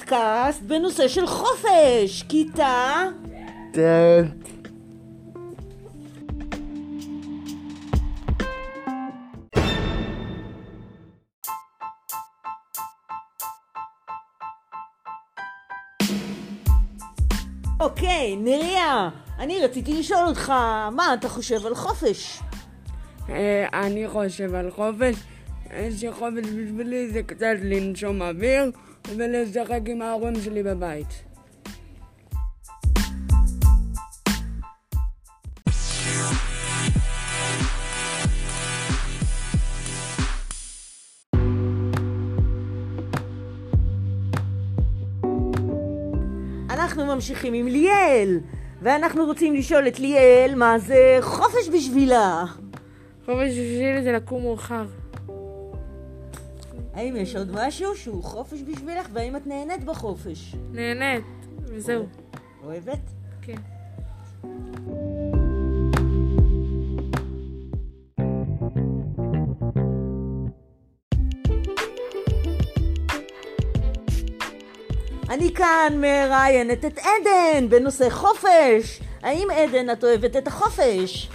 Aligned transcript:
פודקאסט 0.00 0.62
בנושא 0.62 1.08
של 1.08 1.26
חופש. 1.26 2.24
כיתה... 2.28 3.04
אוקיי, 17.80 18.36
נריה, 18.36 19.08
אני 19.38 19.60
רציתי 19.64 19.98
לשאול 19.98 20.26
אותך, 20.26 20.52
מה 20.92 21.14
אתה 21.14 21.28
חושב 21.28 21.66
על 21.66 21.74
חופש? 21.74 22.40
אה, 23.28 23.66
אני 23.72 24.08
חושב 24.08 24.54
על 24.54 24.70
חופש, 24.70 25.14
שחופש 25.96 26.46
בשבילי 26.46 27.10
זה 27.10 27.22
קצת 27.22 27.54
לנשום 27.62 28.22
אוויר 28.22 28.70
ולשחק 29.16 29.80
עם 29.86 30.02
ההורים 30.02 30.34
שלי 30.44 30.62
בבית. 30.62 31.06
אנחנו 46.70 47.06
ממשיכים 47.06 47.54
עם 47.54 47.66
ליאל, 47.66 48.40
ואנחנו 48.82 49.24
רוצים 49.24 49.54
לשאול 49.54 49.88
את 49.88 49.98
ליאל 49.98 50.54
מה 50.56 50.78
זה 50.78 51.18
חופש 51.20 51.68
בשבילה. 51.74 52.44
חופש 53.26 53.50
בשבילי 53.50 54.02
זה 54.02 54.12
לקום 54.12 54.42
מאוחר. 54.42 54.99
האם 56.94 57.16
יש 57.16 57.36
עוד 57.36 57.50
משהו 57.52 57.96
שהוא 57.96 58.24
חופש 58.24 58.62
בשבילך, 58.62 59.06
והאם 59.12 59.36
את 59.36 59.46
נהנית 59.46 59.84
בחופש? 59.84 60.54
נהנית, 60.72 61.24
וזהו. 61.64 62.06
אוהבת? 62.64 62.98
כן. 63.42 63.56
אני 75.30 75.54
כאן 75.54 75.92
מראיינת 75.96 76.84
את 76.84 76.98
עדן 76.98 77.68
בנושא 77.68 78.10
חופש. 78.10 79.00
האם 79.22 79.48
עדן 79.50 79.90
את 79.90 80.04
אוהבת 80.04 80.36
את 80.36 80.46
החופש? 80.46 81.28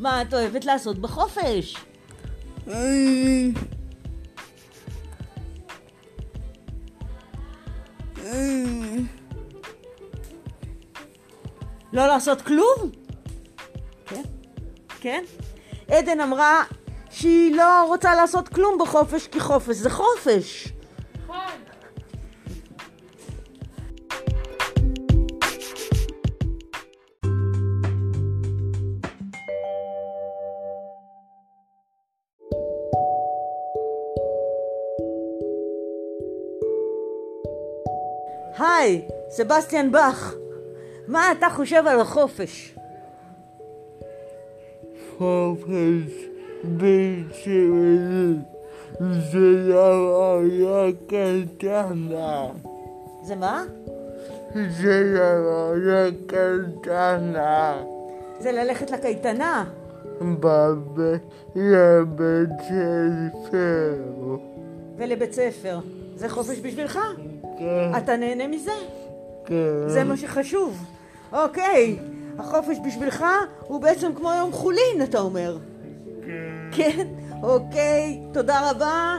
מה 0.00 0.22
את 0.22 0.34
אוהבת 0.34 0.64
לעשות 0.64 0.98
בחופש? 0.98 1.76
לא 11.92 12.06
לעשות 12.06 12.42
כלום? 12.42 12.90
כן. 14.06 14.22
כן? 15.00 15.24
עדן 15.88 16.20
אמרה 16.20 16.62
שהיא 17.10 17.56
לא 17.56 17.84
רוצה 17.86 18.14
לעשות 18.14 18.48
כלום 18.48 18.78
בחופש 18.78 19.26
כי 19.26 19.40
חופש 19.40 19.76
זה 19.76 19.90
חופש. 19.90 20.72
היי, 38.58 39.02
סבסטיאן 39.30 39.92
באך, 39.92 40.34
מה 41.08 41.32
אתה 41.32 41.50
חושב 41.50 41.86
על 41.86 42.00
החופש? 42.00 42.74
חופש 45.18 46.12
בשבילי 46.64 48.34
זה 49.00 49.68
דבר 49.68 50.40
קטנה. 51.06 52.46
זה 53.22 53.36
מה? 53.36 53.64
זה 54.54 55.14
דבר 55.14 56.10
קטנה. 56.26 57.82
זה 58.38 58.52
ללכת 58.52 58.90
לקייטנה. 58.90 59.64
בבית 60.20 61.22
ספר. 62.60 63.94
ולבית 64.96 65.32
ספר. 65.32 65.78
זה 66.16 66.28
חופש 66.28 66.58
בשבילך? 66.62 66.98
כן, 67.58 67.92
אתה 67.98 68.16
נהנה 68.16 68.46
מזה? 68.46 68.70
כן. 69.46 69.88
זה 69.88 70.04
מה 70.04 70.16
שחשוב. 70.16 70.84
אוקיי, 71.32 71.98
החופש 72.38 72.76
בשבילך 72.86 73.24
הוא 73.60 73.80
בעצם 73.80 74.14
כמו 74.14 74.32
יום 74.32 74.52
חולין, 74.52 75.02
אתה 75.02 75.20
אומר. 75.20 75.56
כן? 76.72 77.06
אוקיי, 77.42 78.20
תודה 78.32 78.70
רבה. 78.70 79.18